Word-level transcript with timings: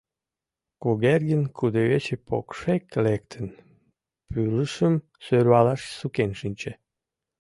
Кугергин, 0.81 1.43
кудывече 1.57 2.15
покшек 2.27 2.83
лектын, 3.05 3.47
пӱрышым 4.29 4.95
сӧрвалаш 5.25 5.81
сукен 5.97 6.31
шинче: 6.39 6.71